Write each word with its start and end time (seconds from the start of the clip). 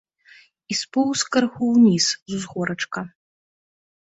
І 0.71 0.77
споўз 0.79 1.19
крыху 1.35 1.69
ўніз 1.75 2.05
з 2.09 2.31
узгорачка. 2.39 3.05